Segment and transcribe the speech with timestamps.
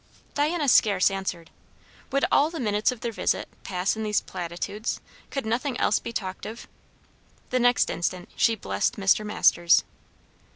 [0.33, 1.51] Diana scarce answered.
[2.11, 4.99] Would all the minutes of their visit pass in these platitudes?
[5.29, 6.67] could nothing else be talked of?
[7.51, 9.23] The next instant she blessed Mr.
[9.23, 9.83] Masters.